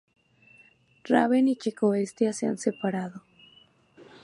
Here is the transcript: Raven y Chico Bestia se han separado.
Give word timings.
Raven 1.03 1.47
y 1.47 1.55
Chico 1.57 1.89
Bestia 1.91 2.33
se 2.33 2.47
han 2.47 2.57
separado. 2.57 3.21